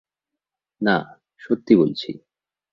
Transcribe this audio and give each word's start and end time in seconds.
না, 0.81 0.95
সত্যি 1.41 1.73
বলছি। 1.75 2.09